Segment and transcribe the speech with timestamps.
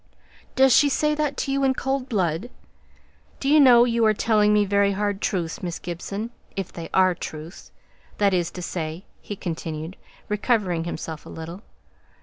[0.55, 2.49] "Does she say that to you in cold blood?
[3.39, 6.31] Do you know you are telling me very hard truths, Miss Gibson?
[6.55, 7.71] If they are truths,
[8.17, 11.61] that is to say," he continued, recovering himself a little.